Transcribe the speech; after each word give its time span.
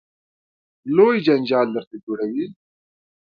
لوی 0.95 1.17
جنجال 1.25 1.67
درته 1.75 1.95
جوړوي. 2.05 2.45